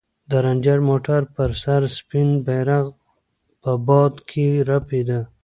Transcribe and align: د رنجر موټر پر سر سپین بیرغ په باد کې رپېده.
د 0.29 0.31
رنجر 0.45 0.79
موټر 0.89 1.21
پر 1.35 1.49
سر 1.63 1.81
سپین 1.97 2.29
بیرغ 2.45 2.85
په 3.61 3.71
باد 3.87 4.13
کې 4.29 4.45
رپېده. 4.69 5.19